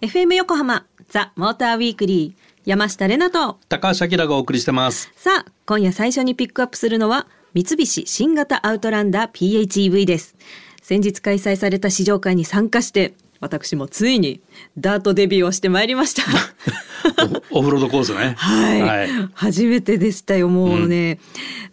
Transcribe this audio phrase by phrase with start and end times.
[0.00, 3.58] FM 横浜ザ・モーターウィークリー山下れなと。
[3.68, 5.12] 高橋明がお送りしてます。
[5.14, 10.36] さあ今夜最初にピックアップするのは三菱新型アウトランダー PHEV です。
[10.80, 13.12] 先日開催された試乗会に参加して
[13.44, 14.40] 私もついに
[14.78, 16.22] ダートデビューをしてまいりました。
[17.52, 18.34] オフロードコースね。
[18.38, 21.18] はい、はい、初めてでしたよもうね、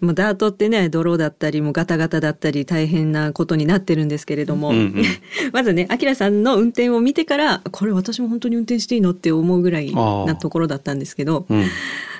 [0.01, 5.03] うん、もうダートってね泥だったりもガタガタだったり大変なことになってるんですけれども、うんうん、
[5.53, 11.65] まずねあきらさんの運転を見てからこれ私も本当に運転していいのって思うぐらいなところだったんですけど、うん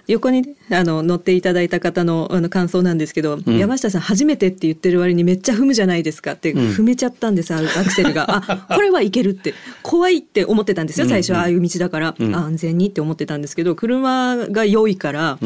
[0.07, 8.25] 横にあの乗っていただいた方のあの感想なんですけど、うん、山下さん初めてって言ってる割にめっちゃ踏むじゃないですかって踏めちゃったんです、うん、アクセルが。
[8.29, 9.53] あこれはいけるって。
[9.83, 15.39] 怖いって思ってたんですよ最初はああいう道だから、うん、安全にって思ってたんですけど車が良いから、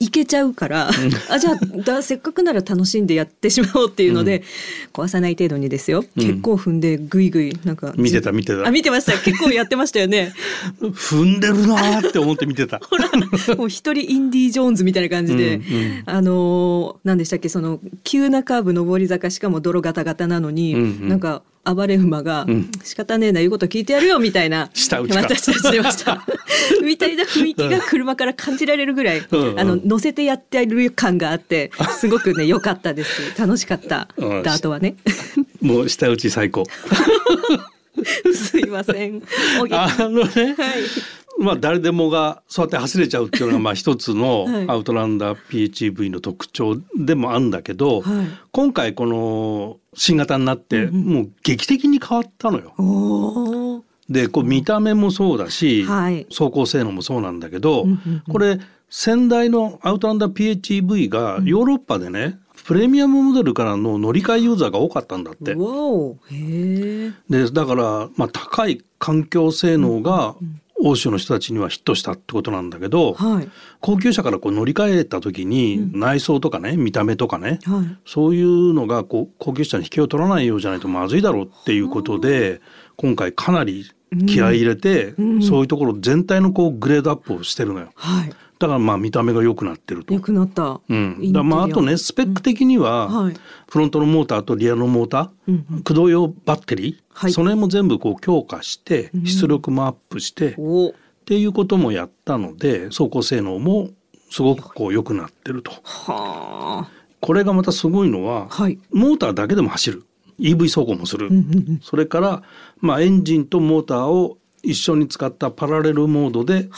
[0.00, 0.92] いけちゃうから、うん、
[1.32, 4.44] あじゃあだせっかくなら楽しんでやってしまおうっていうので、うん、
[5.04, 8.66] 壊さない程度にですよ、結構踏んでぐいぐいなんか見てた見てた。
[8.66, 9.12] あ見てました。
[9.18, 10.32] 結構やってましたよね。
[10.80, 12.80] 踏んでるなって思って見てた。
[12.88, 13.10] ほら
[13.56, 26.26] もう一人インディ・ージョーンズみたいな感じで、うんうん、あの何でしたっけその急なカーブ上り坂しかも泥ガタガタなのに、うんうん、なんか暴れ馬が、うん、仕方ねえな言うこと聞いてやるよみたいな私たち出ました。
[26.82, 33.38] みたいな雰囲気が車から感じられるぐらい、うん、あの乗せてやってる感があってすごくね良かったです。
[33.38, 34.96] 楽しかった、うん、ダートはね。
[35.60, 36.64] もう舌打ち最高。
[38.32, 39.22] すいません。
[39.70, 53.82] あのね、はいまあ誰でもがそうやって走れちゃうっていうのが まあ一つのアウトランダー PHEV の特徴でもあるんだけど、はい、今回この新型になってもう劇的に変わったのよ。
[54.08, 57.86] でこう見た目もそうだし、はい、走行性能もそうなんだけど、
[58.28, 65.54] これ先代のアウトランダー PHEV がヨーロッパでね、プレミアムモデルからの乗り換えユーザーが多かったんだって。
[67.30, 70.34] でだから、まあ、高い環境性能が
[70.82, 73.48] 欧州の人たちにはヒットしたってことなんだけど、はい、
[73.80, 82.60] 高級車からこう乗り換えた時に内装とかね、うん、見た目とかね、はい、そういうのがこう高級車に引けを取らないようじゃないとまずいだろうっていうことで
[82.96, 83.90] 今回かなり
[84.26, 87.90] 気合い入れて、うん、そういうところ全体のこうグレードアップをしてるのよ。
[87.94, 90.12] はいだからまあ見た目が良くなってると。
[90.12, 90.82] 良くなった。
[90.86, 91.32] うん。
[91.32, 100.92] だまああとねスペック的には、うんはい、フロントのモーターとリアのモーター、うんうん、駆動用バッテリー、はい、その辺も全部こう強化して出力もアップして、うん、っ
[101.24, 103.88] ていうこともやったので走行性能も
[104.30, 105.72] すごくこう良くなってると。
[105.82, 106.88] はあ。
[107.20, 110.04] これがまたすごいのは、はい、モーターだけでも走る。
[110.38, 111.30] EV 走行もする。
[111.82, 112.42] それから、
[112.80, 116.68] まあ、エンジンとモーターを一緒に使ったパラレルモードで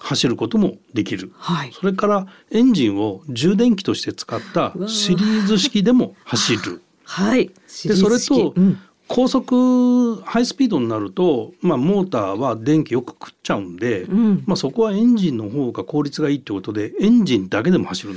[0.00, 6.82] 走ることもできる、はい、それからエンジンを充電器として使ったシリーズ式でも走る。
[7.04, 7.50] はい、
[7.84, 18.12] でそれと、うん、高速ハイスピードになると、まあ、モーターは電気よく食っちゃうんで、うん、まあ、そこはエンジンの方が効率がいいってことでエンジンだけでも走る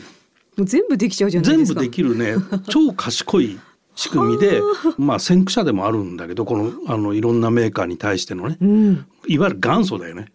[0.57, 1.81] もう全部できちゃうじゃないですか。
[1.81, 2.35] 全部できるね。
[2.69, 3.57] 超賢い
[3.95, 4.61] 仕組みで
[4.97, 10.31] まあ先駆者でもあるんだけどこのあのいろんなメーカーに対してのね、うん、いわゆる元祖だよね。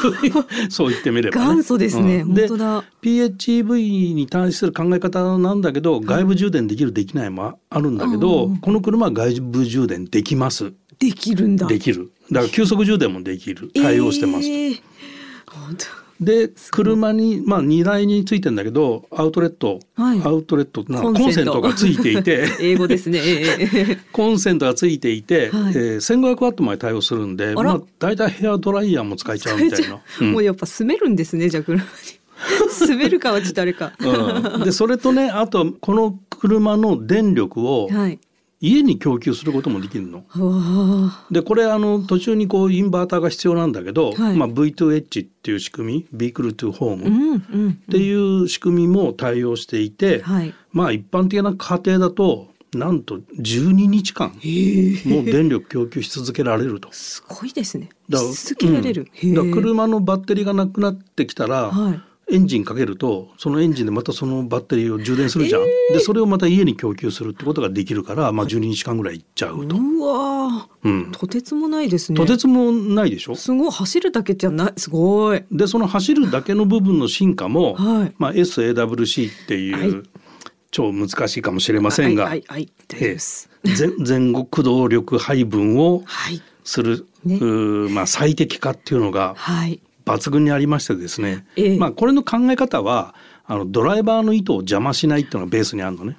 [0.70, 10.72] そう言ってみれば、ね、元祖ですね、うん、で PHEV に対する考え方なんだけど外部充電できるできないもあるんだけど、この車は外部充電できます。
[10.98, 11.66] できるんだ。
[11.66, 12.10] できる。
[12.30, 13.70] だから急速充電もできる。
[13.74, 14.80] 対応してます、えー、
[15.46, 21.60] 本当で車にまあ荷台についてんだけどアウトレット、はい、アウトレットなコンセント。
[21.60, 22.48] がついていて。
[22.60, 23.20] 英語ですね、
[24.12, 31.88] コンセントがついていて、はい、えー、1500ワットまで対応するんでまあ大体ヘアドライヤーも使えちゃうみたいな、うん、もうやっぱ住めるんですねじゃあ車に。
[32.88, 37.88] 滑るかはちょっとあれか、うん、でそれとねあとこの車の電力を
[38.60, 40.24] 家に供給することもできるの。
[41.30, 47.36] でこれあの途中にこうインバーターが必要なんだけど、はい、まあ、V2H っていう仕組みビークルトゥホーム。
[47.36, 56.90] っていう仕組みも対応していて、はい、まあ一般的な家庭だとなんと12日間もう電力供給し続けられると。
[56.92, 57.90] すごいですね。
[58.08, 59.08] だ続けられる。
[59.22, 69.76] うん、だ車のバッテリーがなくなってきたら、はいエンジンかけるとそのエンジンでまたそのバッテリーを充電するじゃん、えー、でそれをまた家に供給するってことができるから、まあ、12日間ぐらいいっちゃうと。
[69.76, 72.16] うわ、うん、とてつもないですね。
[72.16, 73.36] とてつもないでしょ？
[73.36, 75.44] すごい走るだけじゃないすごい。
[75.52, 78.12] でその走るだけの部分の進化も、はい。
[78.18, 80.02] まあ、SAWC っていう、はい、
[80.72, 82.68] 超難しいかもしれませんが、はいはい、
[83.00, 83.16] え
[84.06, 86.04] 前後駆動力配分を
[86.64, 87.38] する、はいね、
[87.90, 93.14] まあ、最適化っていうのが、はい、抜群にありましてですね、ええ、まあこれの考え方は
[93.44, 96.16] あのドライバーの意図を邪魔しないっていうのがベースにあるのね。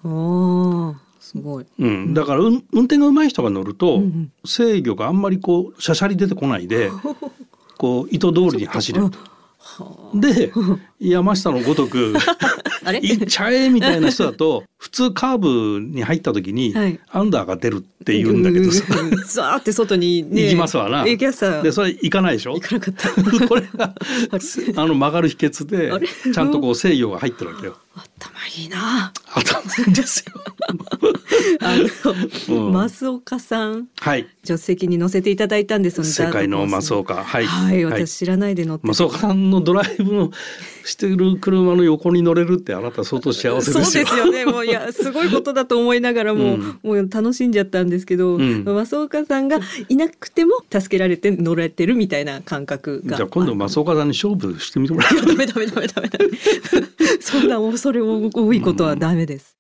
[1.19, 1.65] すごい。
[1.79, 6.89] うん、だから、うん、運転が上手い人が乗ると、うんうん、制御があんまりこうしゃしゃり出てこないで
[7.77, 9.19] こう意図通りに走れると。
[10.15, 10.51] で
[10.99, 12.13] 山下のごとく
[13.01, 16.73] 行っちゃえみたいな人だと普通カーブに入った時に
[17.09, 21.03] アンダーが出るって言うんだけどさ、はい、ザーって外に、ね、行きますわな。
[21.03, 21.17] で
[21.71, 22.53] それ行かないでしょ？
[22.53, 23.09] 行かなかった。
[23.47, 23.95] これが
[24.75, 25.91] あの曲がる秘訣で
[26.31, 27.77] ちゃんとこう制御が入ってるわけよ。
[27.95, 29.11] 頭いいな。
[29.33, 30.33] 頭いいですよ。
[31.61, 31.75] あ
[32.47, 38.87] の、増岡さん、はい、助手席に乗せていただいたんです世界の増岡、はい、はい、私知らないで乗って。
[38.93, 40.31] 増岡さんのドライブの
[40.87, 43.83] してる車の横に乗れるってあなた相当幸せですよ。
[43.85, 44.45] そうですよね。
[44.45, 53.17] もういやすごいことだと思いながらも、うん、もう楽しんじゃったんですけど、うん、増岡さんがいなくても助けられて乗れてるみたいな感覚が。
[53.17, 56.31] じゃあ今度増岡さんに勝負してみてもらえダメダメダメダメダメ。
[57.19, 59.57] そんな恐れ多いことはダメです。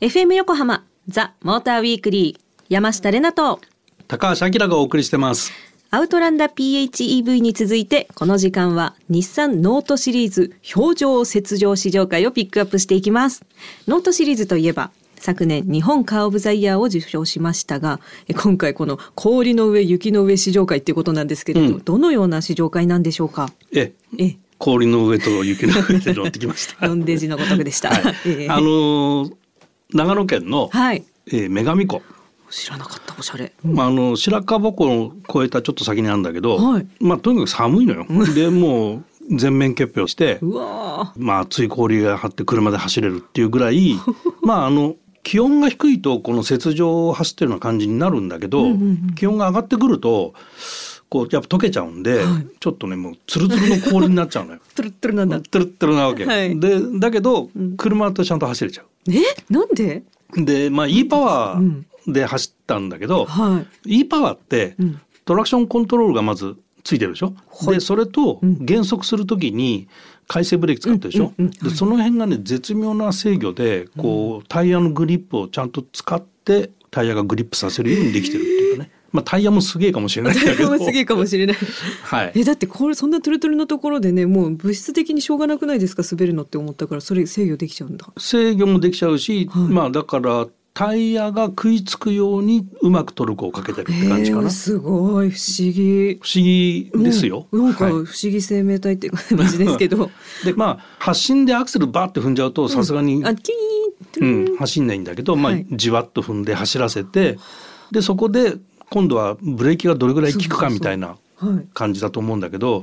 [0.00, 3.60] FM 横浜ザ・モーターウィークリー山下れなと
[4.06, 5.67] 高橋明がお送りしてます。
[5.90, 13.42] アウトランダー PHEV に続いてこの時間は日産ノートシリーズ氷上雪上試乗会をピックアップしていきます。
[13.86, 18.00] ノートシリーズといえば昨年日本カーオブザイヤーを受賞しましたが
[18.36, 23.50] 今回この氷の上雪の上試乗会っていうことなんですけれど、うん、どのような試乗会なんでしょうか？
[23.74, 26.86] ええ氷の上と雪の上で乗ってきました。
[26.86, 27.88] 読んで字のごとくでした。
[27.88, 29.32] はいあのー、
[29.94, 32.02] 長野県の、はい、えー、女神湖。
[32.50, 38.06] 知らなかったおしゃれ、まあ、あの白樺湖を越えたちょっと先にあるんだけど、はい、まあとにかく寒いのよ。
[38.34, 43.94] でもう全面結氷してまあ厚い氷が張って車で走れるっていうぐらい
[44.42, 50.32] まああの気温が低いとこの雪上を走ってるような感じになるんだけど、うんうんうん、気温が上がってくると
[51.10, 54.60] こうやっぱ溶けちゃうんで、はい、ちょっとねもうツルツルの氷になっちゃうのよ。
[54.74, 55.40] トゥルトゥルなんだ。
[55.40, 56.24] トゥルトゥルなわけ。
[56.24, 58.86] はい、でだけど車とちゃんと走れちゃう。
[59.10, 59.22] え？
[59.50, 60.02] なんで？
[60.34, 64.76] でまあ e パワーで走ったんだけど、はい、e パワーって、
[65.24, 67.34] トラクションコントロールがまずついてるでしょ？
[67.48, 69.88] はい、でそれと減速するときに
[70.26, 71.32] 回生ブレーキ使ってるでしょ？
[71.62, 78.90] でその辺がね絶妙な制御でこうタイヤのグリップをちゃんと使ってタイヤがグリップさせるようにできてるっていうかね。
[79.10, 81.56] まあタイヤもすげえかもしれないタイヤもすげえかもしれない。
[82.04, 82.32] はい。
[82.34, 86.02] えだってこれそんなトゥルトゥルのところでねもう物質的にしょうがなくないですか？
[86.10, 88.06] 滑るのって思ったからそれ制御できちゃうんだ。
[88.18, 90.46] 制御もできちゃうし、はい、まあだから
[90.78, 94.48] タイヤが食いつくようにうまくトルクをかけてるって感じかな。
[94.48, 95.30] すごい。
[95.30, 96.20] 不思議。
[96.22, 97.48] 不思議ですよ。
[97.50, 100.08] なんか不思議生命体っていう感じですけど。
[100.46, 107.38] でまあ発進でアクセルバーって踏んじゃうとさすがに、うん、あキーン、うん、走んないんだけど、まあ、じわっと踏んで走らせて
[107.90, 108.54] でそこで
[108.88, 111.16] 今度はブレーキがどれぐらい効くかみたいな
[111.74, 112.82] 感じだと思うんだけど、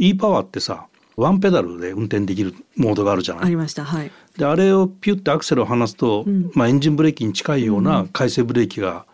[0.00, 3.44] い、e パワーってさワンペダルで運転できるモードがあるじゃない？
[3.46, 3.84] ありました。
[3.84, 4.10] はい。
[4.36, 9.06] であれをピュッてアクセルを離すと、うん、まあエンジンブレーキに近いような回生ブレーキが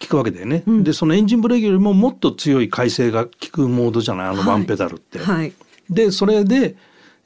[0.00, 0.62] 効くわけだよね。
[0.66, 4.26] うん、でそのエンジンブレーキよりももっと強い回生が効くモードじゃない？
[4.28, 5.18] あのワンペダルって。
[5.18, 5.52] はい。
[5.90, 6.76] でそれで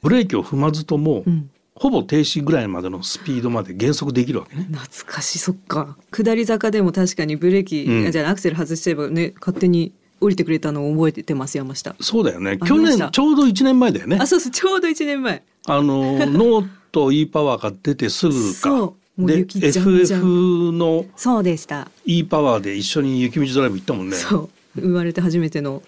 [0.03, 4.67] ブレーキを踏まずとも、うん、ほぼ停止ぐらいまでのスピードまで減速できるわけね。
[4.69, 5.95] 懐かしいそっか。
[6.11, 9.93] 下り坂でも確かにブレーキ、うん、じゃあアクセル外しちゃえばね勝手に
[10.25, 11.95] 降りてくれたのを覚えてます山下。
[11.99, 12.57] そうだよね。
[12.57, 14.17] 去年ちょうど1年前だよね。
[14.19, 15.43] あそうそうちょうど1年前。
[15.67, 18.93] あのノート e パワーが出てすぐか。
[19.17, 21.89] で FF のそうでした。
[22.05, 24.15] e パワーで一緒に雪道ドライブ行ったもんね。
[24.17, 25.81] そう生まれて初めての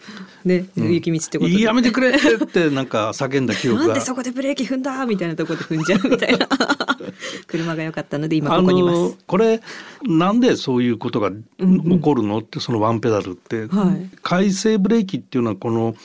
[0.46, 1.62] ね、うん、雪道ってことで。
[1.62, 3.88] やめてくれってなんか叫んだ記憶が。
[3.88, 6.48] なんでそこでブレーキ踏んだみたいなところで踏んじゃうみたいな。
[7.48, 9.18] 車が良かったので今ここにいます。
[9.26, 9.62] これ
[10.04, 15.96] なんでそういうことが起こるのってそのワンペダルって、はい、回生ブレーキっていうのはこの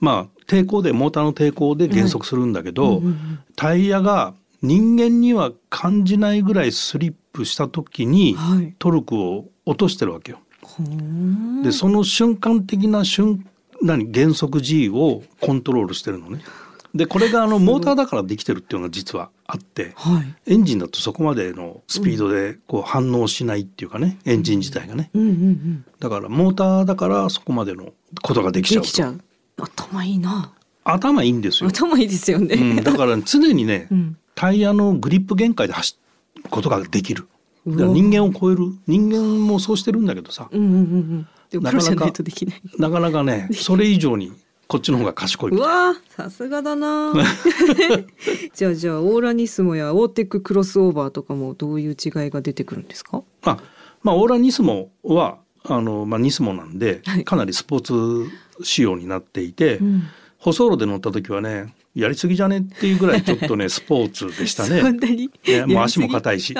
[0.00, 8.36] まあ抵抗でモーターの抵抗で減速するんだけど、はいうんうん、タイヤが人間には感じないぐらいスリップした時に
[8.78, 10.38] トルクを落としてるわけよ。
[11.62, 13.46] でその瞬間的な瞬
[13.82, 16.42] 何減速 G をコントロールしてるのね。
[16.94, 25.22] でこれがあのモーターだからできてるっていうのが実はあって、はい、エンジンだとそこまでのスピードでこう反応しないっていうかね、エンジン自体がね、うん。
[25.22, 25.28] うん。
[25.28, 29.20] うん、だからモーターだからそこまでのことができちゃうちゃう。
[29.58, 30.52] 頭いいな。
[30.84, 31.68] 頭いいんですよ。
[31.68, 35.96] 頭いいですよね、うん、だから常にね、うん、タイヤのグリップ限界で走
[36.36, 37.26] ることができる
[37.66, 38.72] 人間を超える。
[38.86, 42.12] 人間もそうしてるんだけどさ、うんうんうん、なかなか
[42.78, 44.32] なかなかねそれ以上に
[44.66, 45.52] こっちの方が賢い。
[45.52, 47.12] うわさすがだな。
[48.54, 51.96] じゃあじゃあオーラニスモやオーテッククロスオーバーとかもどういう違い
[52.30, 53.22] が出てくるんですか？
[53.42, 53.58] あ、
[54.02, 58.30] まあオーラニスモはあのまあニスモなんで、かなりスポーツ
[58.62, 60.02] 仕様になっていて、うん、
[60.38, 64.82] 舗装路で乗った時はねやりすぎじゃねっていうぐらいちょっとね スポーツでしたね。
[64.82, 66.54] ね、もう足も硬いし。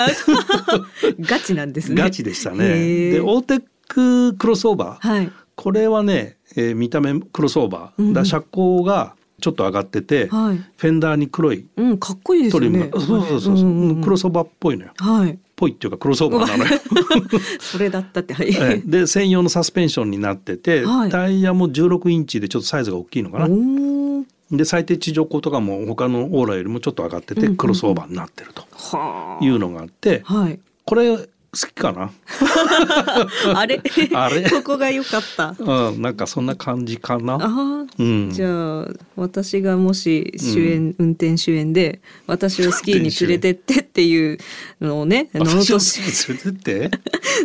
[1.21, 2.01] ガチなんですね。
[2.01, 3.11] ガチでしたね。
[3.13, 12.91] でオーテッククロスオーバー、はい、これはね、えー、見た目クロスオーバー、うん、だ車高がちょっと上がってて、はい、フェンダーに黒いうん、かっこいいですね。
[12.93, 14.93] そうそうそう、うんうん、クロスオーバーっぽいのよ。
[14.97, 15.39] はい。
[15.57, 16.81] ぽいっていうかクロスオーバーなのよ。
[17.61, 18.83] それだったってはい。
[18.85, 23.47] で専用のサスペンションになってて、はい、タイヤも16インチでちょっとサイズが大きいのかな。
[24.57, 28.65] で最低地上高とかも他のオーラよりもちょっと上がっててクロスオーバーになってると
[29.41, 31.17] いうのがあって、はい、これ
[31.55, 32.11] 好きかな？
[33.55, 33.81] あれ？
[34.13, 34.51] あれ？
[34.51, 35.55] ここが良かった。
[35.59, 37.39] うん、なんかそんな感じかな？
[37.41, 44.39] あうん、じゃあ私がもし主演、うん、運転主演で私をスキーに連れてってっていう
[44.81, 46.01] のをね ノートシ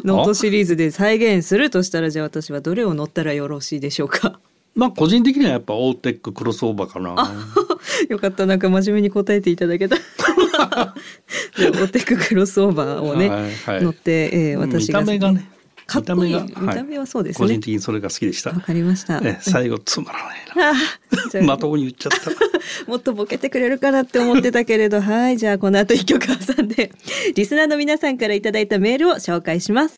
[0.04, 4.40] ノートシリーズで再現するとしたらじゃあ私はどれを乗ったらよろしいでしょうか？
[4.80, 7.10] まあ個人的にはやっぱオーテッククロスオーバーかな。
[8.08, 8.46] よかった。
[8.46, 9.98] なんか真面目に答えていただけた。
[10.00, 15.02] オーテッククロスオーバーをね、はいはい、乗って、えー、私が。
[15.02, 15.50] 見た目がね。
[15.86, 16.34] かっこいい。
[16.34, 18.52] 見た目はそうですね、個人的にそれが好きでした。
[18.52, 19.20] わかりました。
[19.22, 20.20] え最後つまら
[20.64, 21.46] ないな。
[21.46, 22.32] まともに言っちゃった。
[22.90, 25.02] もっとボケてくれるかなって思ってたけれど。
[25.02, 26.92] はいじゃあこの後一曲挟んで
[27.36, 29.96] リスナーの皆さんからいただいたメールを紹介します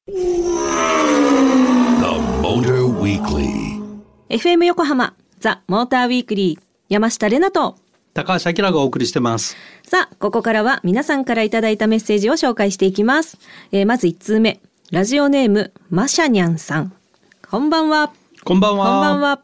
[4.32, 7.76] FM 横浜ザ・モーターウィークリー山下れなと
[8.14, 9.58] 高橋明がお送りしてます。
[9.84, 13.38] さあここからは皆さんからいただいたメッセージを紹介していきます、
[13.74, 14.62] えー、まず1通目。
[14.90, 16.94] ラジオネームマシャニャンさん。
[17.50, 18.14] こんばんは。
[18.46, 18.86] こんばんは。
[18.86, 19.42] こんばんは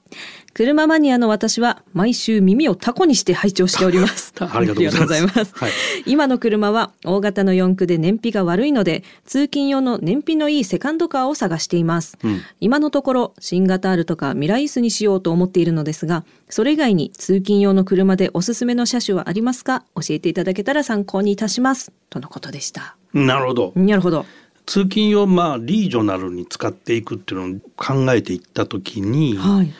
[0.57, 4.33] 車マニアの私は毎週耳をタコにして拝聴しております。
[4.39, 5.53] ありがとうございます。
[5.53, 5.71] はい、
[6.07, 12.17] 今の車は大型の四駆で燃費が悪いので、通勤用の燃費のいいセカンドカーを探しています。
[12.23, 19.85] うん、今のところ新型あるとかミライスにしようと思っているのですが、それ以外に通勤用の車でおすすめの車種はありますか？
[19.93, 21.91] 教えていただけたら参考にいたします。
[22.09, 22.97] とのことでした。
[23.13, 23.73] なるほど。
[23.75, 24.25] なるほど。
[24.65, 29.71] 通勤用まあリージョナルに使っていくっていうのを考えていったときに、はい、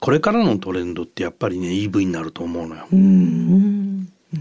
[0.00, 2.86] これからのトレンドってやっぱりね EV になると思うのよ。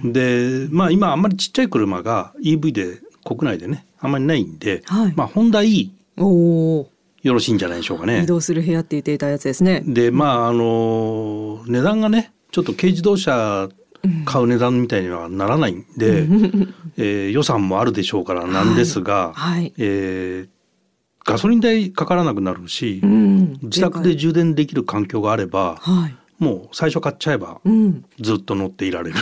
[0.03, 8.23] でまあ今あんまりちっちゃい車が EV で国内でねあんまりないんで、はい、まあホンダ E よろしいんじゃないでしょうかね。
[8.23, 9.83] 移動する部屋って言っていたやつですね。
[9.85, 13.67] でまああの値段がねちょっと軽自動車
[14.25, 16.21] 買う値段みたいにはならないんで、
[16.95, 19.59] えー、予算もあるでしょうからなんですが、はい。
[19.59, 20.58] はい、えー
[21.25, 29.15] ガソリン代かからなくなるし、うん、自宅で充電できる環境があれば、はい、もう最初買っちゃえば、うん、ずっと乗っていられる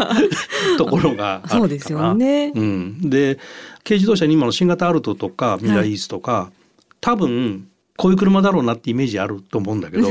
[0.78, 2.52] ところがあるそうですよね。
[2.54, 3.38] うん、で
[3.84, 10.08] 軽自動車に今の新型アルトとかミライースとか、はい、多分こういう車だろうなってイメージあると思うんだけど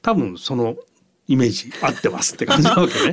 [0.00, 0.76] 多分その
[1.28, 3.12] イメージ合ってますって感じなわけね。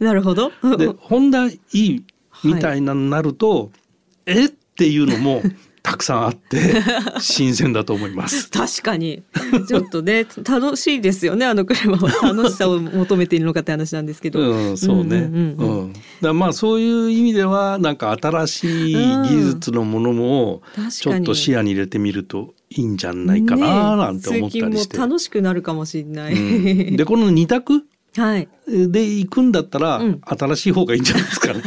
[0.00, 0.52] なるほど。
[0.76, 2.02] でホンダ E
[2.44, 3.70] みたいなになると、
[4.26, 4.44] はい、え？
[4.46, 5.42] っていうのも
[5.82, 6.82] たくさんあって
[7.20, 8.50] 新鮮だと思います。
[8.50, 9.22] 確かに。
[9.68, 12.08] ちょっとね楽しいですよねあの車は。
[12.22, 27.84] 楽しさを求めているのかって話なんですけど、うん、そうね、うんだまあそういう意味ではなんか新しい技術のものもちょっと視野に入れてみるといいんじゃないかななんて思ったりして、ね、楽しくなるかもしれない、うん、でこの二択？
[28.16, 31.62] はい、で行くんだったら、うん、新しい方がいいんじゃないですかね。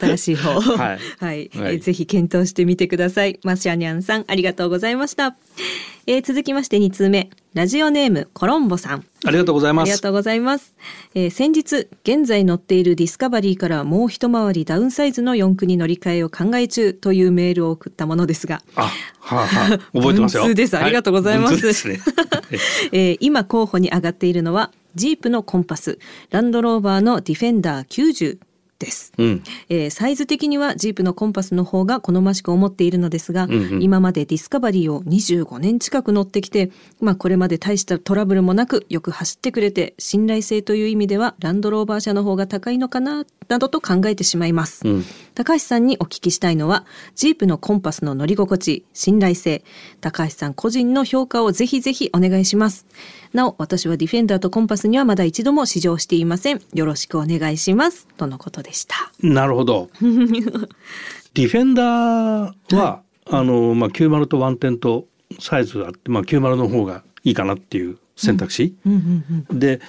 [0.00, 3.38] 新しい方、はい、はい、はい、えぜひ検討してみてください。
[3.44, 5.36] マシャニャンさんありがとうございました。
[6.06, 7.30] えー、続きまして2通目。
[7.52, 9.04] ラジオネームコロンボさん。
[9.24, 9.84] ありがとうございます。
[9.84, 10.74] ありがとうございます、
[11.14, 18.62] えー、先日現在乗っているディスカバリーからもう一回りダウンサイズの四駆に乗り換えを考え中というメールを送ったものですが。
[18.76, 18.90] あ、
[19.20, 20.54] はあはあ、覚えてますよ。
[20.54, 20.78] です。
[20.78, 21.96] ありがとうございます、はい。
[21.96, 22.02] ね。
[22.92, 25.98] えー、今候補に上がっているのはジープのコンパス
[26.30, 28.38] ランドローバーのディフェンダー90
[28.78, 45.04] です、うん、えー、サイズ的にはジープのコンパスの方が好ましく思っているのですが、うんうん、今までディスカバリーを25年近く乗ってきて、まあ、これまで大したトラブルもなくよく走ってくれて信頼性という意味ではランドローバー車の方が高いのかななどと考えてしまいます、うん、
[45.40, 49.64] 高橋さんにお聞きしたいのはジープのコンパスの乗り心地信頼性。
[50.02, 52.84] 高橋さん個人の評価をぜひぜひお願いします。
[53.32, 56.60] なお私はディフェンダーとコンパスにはまだ一度も試乗していません。
[56.74, 58.06] よろしくお願いします。
[58.18, 58.96] とのことでした。
[59.22, 59.88] なるほど。
[61.32, 65.06] ディフェンダーは、あのまあ90とワンテンと
[65.38, 68.74] サイズがあって、まあ、90の方がいいかなっていう選択肢、
[69.50, 69.80] で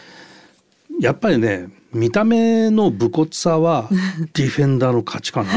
[1.02, 3.90] やっぱりね見た目の武骨さは
[4.34, 5.50] ディフェンダーの勝ちかな。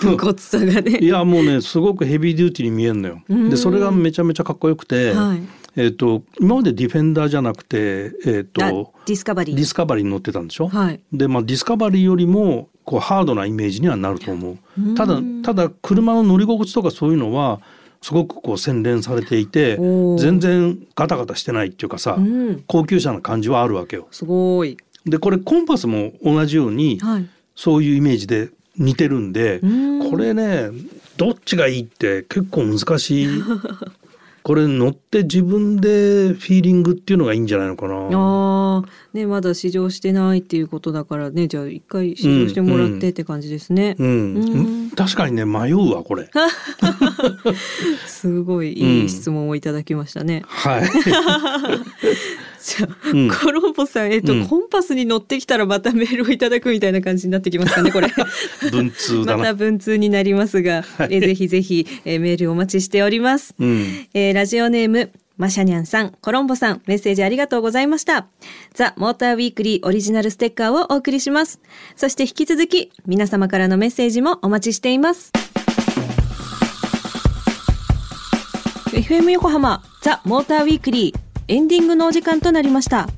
[0.00, 0.98] 武骨さがね。
[1.00, 3.22] いやもうねすごくヘビーデューティーに見えるのよ。
[3.50, 5.42] でそれがめちゃめちゃかっこよくて、はい、
[5.76, 10.68] えっ、ー、と今までディフェンダーじゃなくてえっ、ー、とディスカバリーディスカバリーに乗ってたんでしょ？
[10.68, 14.94] はい、でまあディスカバリーよりもこうハードなイメージにはなると思う。
[14.94, 17.60] ただただ車の乗り心地とかそういうのは
[18.02, 19.76] すごくこう洗練されていて
[20.18, 24.08] 全然ガタガタしてないっていうかさ、うん、高級車な感じはあるわけよ。
[24.10, 29.60] すごいでこれコンパスも同じように、はい、そういうイメージで似てるんで
[30.10, 30.70] これね
[31.16, 33.28] どっちがいいって結構難しい
[34.44, 37.94] これ乗って自分でフィーリングっていうのがいいんじゃないのかな。
[38.12, 38.82] あ
[39.14, 43.96] ねまだ試乗してないっていうことだからねじゃあ一回試乗してもらってって感じですね。
[43.98, 46.28] うん、うんうん、確かにね迷うわこれ。
[48.06, 50.42] すごいいい質問をいただきましたね。
[50.46, 50.90] はい。
[52.64, 58.08] じゃあ、うん、コロンボさん、えっと、うん、コンパスに乗ってきたらまたメールをいただくみたいな感じになってきますかね、これ。
[58.72, 63.54] 文通また文通になりますが、はい、えぜひぜひ、えメールお待ちしております。
[63.58, 68.28] うん、えー、ラジオネーム、マシャニャンさん、コロンボさん、メッセージありがとうございました。
[68.72, 71.60] ザ・モーターウィークリーオリジナルステッカーをお送りします。
[71.96, 75.32] そして引き続き、皆様からのメッセージもお待ちしています。
[78.94, 83.08] FM 横浜、ザ・モーターウィークリー、エンディングのお時間となりました。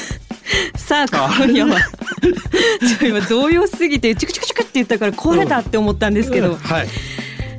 [0.76, 1.78] さあ、今夜は
[3.00, 6.52] ちょ今動揺しすぎて、チクチクチクって言ったから壊れたって思ったんですけど。
[6.52, 6.88] うん、はい。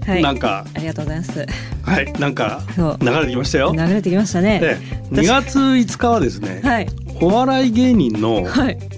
[0.05, 1.45] はい、なんかありがとうございます。
[1.83, 3.73] はい、なんか流れてきましたよ。
[3.75, 4.79] 流れてきましたね。
[5.09, 6.87] 二、月五日はですね、はい、
[7.19, 8.45] お笑い芸人の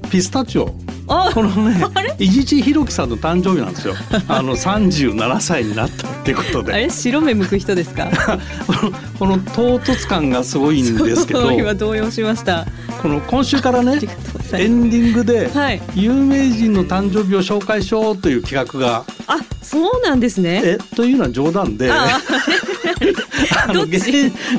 [0.09, 0.73] ピスタチオ。
[1.05, 1.85] このね
[2.19, 3.95] 伊地知弘樹さんの誕生日なんですよ。
[4.27, 6.73] あの三十七歳になったっていうことで。
[6.73, 6.89] あれ？
[6.89, 8.09] 白目向く人ですか？
[9.19, 11.51] この唐突感がすごいんですけど。
[11.53, 12.65] 今動揺しました。
[13.01, 13.99] この今週からね
[14.53, 15.49] エンディングで
[15.95, 19.03] 有名人の誕生日を紹介しようという企画が。
[19.27, 20.61] あそうなんですね。
[20.63, 21.91] えというのは冗談で。
[21.91, 22.19] あ
[23.73, 23.99] の芸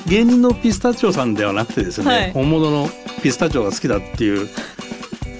[0.06, 2.90] 芸人のピスタチオさんではなくてですね、はい、本物の
[3.22, 4.48] ピスタチオが好きだっていう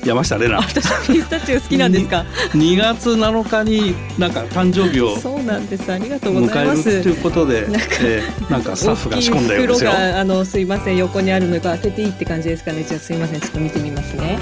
[0.05, 0.63] 山下玲奈。
[0.63, 5.91] 私ピスタチオ好きなんですか？2月7日になんか誕生日をそうなんです。
[5.93, 6.89] ありがとうございます。
[6.89, 9.93] 迎えるということでなんか,、えー、なんかスタッフが仕込んだようですよ。
[9.93, 12.83] あのすいません横にあるのか開けていいって感じですかね。
[12.85, 14.39] じゃあすいませんちょっと見てみますね。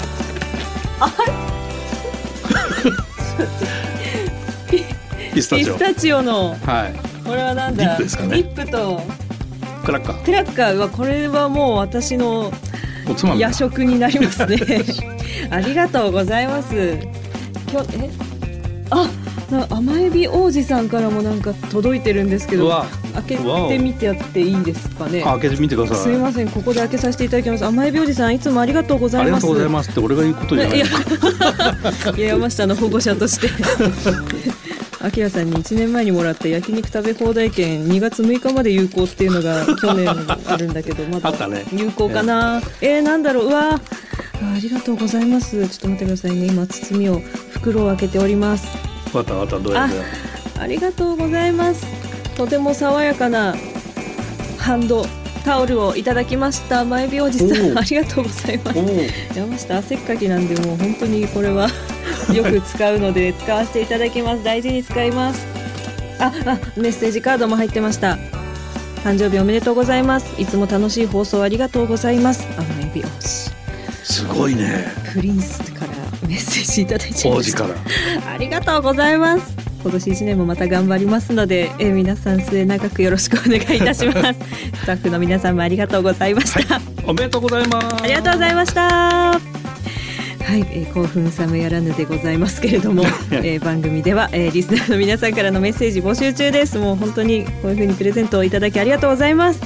[0.99, 1.11] あ
[5.33, 5.73] ピスタチオ。
[5.77, 6.55] ピスタチオの。
[6.65, 6.93] はい。
[7.27, 7.83] これはなんだ？
[7.83, 8.35] リップですかね。
[8.37, 9.01] リップと。
[9.85, 10.23] クラッカー。
[10.25, 10.77] クラッカー。
[10.77, 12.51] はこれはもう私の
[13.37, 14.57] 夜食になりますね
[15.53, 16.97] ありがとうございます。
[17.71, 18.09] 今日え？
[18.89, 19.07] あ
[19.69, 22.69] 甘エビ王子さんからもなんか届いてるんですけど
[23.13, 25.21] 開けてみてやっていいですかね？
[25.21, 25.97] 開けてみてください。
[25.97, 27.65] すみませんここで開けさせていただきます。
[27.65, 30.77] 甘エビ王子さんいつもありがとうございますありがとうございますって俺が言うことじゃない。
[30.77, 30.85] いや
[32.33, 33.47] 山下の保護者として。
[35.01, 40.07] あきらさんに1年前にもらった焼肉食べ放題券2月6日まで有効っていうのが去年
[40.47, 41.33] あるんだけどまだ
[41.73, 43.47] 有効かな、えー、なんだろう。
[43.47, 43.81] うわ
[44.55, 45.51] ありがとうございます。
[45.51, 46.47] ちょっと待ってくださいね。
[46.47, 47.19] 今包みを
[47.51, 48.67] 袋を開けております。
[49.15, 49.87] わたわたどうや
[50.59, 51.85] ありがとうございます。
[52.35, 53.55] とても爽やかな
[54.57, 55.05] ハンド
[55.43, 56.85] タオルをいただきました。
[56.85, 58.79] 前美おじさんありがとうございます。
[59.37, 61.69] 山下汗っかきなんでもう本当にこれは
[62.33, 64.43] よく使うので使わせていただきます。
[64.43, 65.45] 大事に使います。
[66.19, 68.17] ああメッセージカードも入ってました。
[69.03, 70.27] 誕生日おめでとうございます。
[70.41, 72.47] いつも楽しい放送ありがとうございます。
[72.57, 72.63] あ
[74.33, 74.91] ごいね。
[75.13, 75.93] プリンスから
[76.27, 77.75] メッセージいただいて王子から。
[78.31, 79.55] ありがとうございます。
[79.83, 84.39] 今年1年もまた頑張りますので、え皆さん末永くよろしくお願いいたします。
[84.81, 88.03] スタッフの皆さんもありがとうございました、はい、おめでとうございます。
[88.03, 88.83] ありがとうございました。
[88.83, 96.77] はい、えー、興奮冷めやらぬでございますけれども、 えー、番組では、えー、リスナーの皆さんからのメッセージ募集中です。
[96.77, 99.59] もう本当にこういうふうにプレゼントをいただきありがとうございます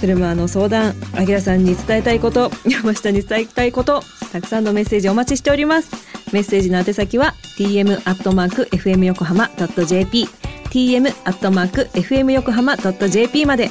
[0.00, 5.90] 車の相談あきらさんに伝えたいこと 山下に伝えたいことたくさんのメッセージお待ちしております。
[6.32, 10.28] メッセージの宛先は tm アットマーク fm 横浜 .jp
[10.70, 13.70] tm アットマーク fm 横浜 .jp まで。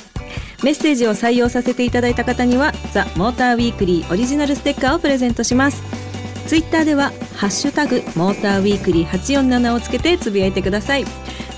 [0.63, 5.81] メッセージを採用させていただいた方にはザ・モーターウィークリーオリジナルステッカーをプレゼントします。
[6.47, 11.05] ツイッターではハッシュタグモーターウィークリー847をつけてつぶやいてください。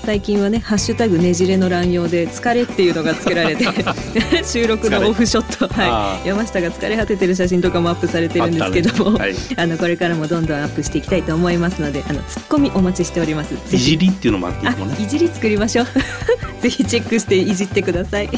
[0.04, 3.64] 最近はねハッシュタグねじれの乱用で疲れっていうのがつけられて
[4.44, 6.28] 収録のオフショットはい。
[6.28, 9.18] 山下が疲れ果ててる写真とかもアップされてるんですけどもあ、ね。
[9.18, 13.54] はい、あのこれからもどんどんアップしていきたいと思いますのであのツッコミお待ちしております。
[13.72, 14.96] いじりっていうのもあっていいね。
[14.98, 15.86] いじり作りましょう。
[16.62, 18.30] ぜひチェックしていじってください、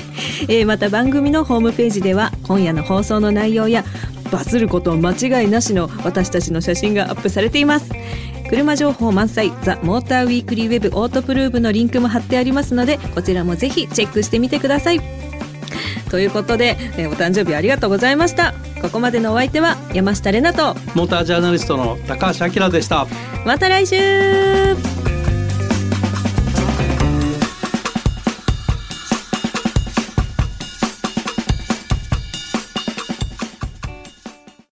[0.49, 3.85] えー、また番組のホームページでは今夜の放送の内容や
[4.31, 7.93] バズること間違いなしの私たちの写真がアップされています
[8.49, 15.01] 車情報満載ザ・モーターウィークリーウェブオートプルーブのリンクも貼ってありますのでこちらもぜひチェックしてみてください。
[16.11, 18.55] ということで、えお誕生日ありがとうございました。
[18.81, 23.07] ここまでのお相手は山下れなとモータージャーナリストの高橋明でした。
[23.45, 24.94] また来週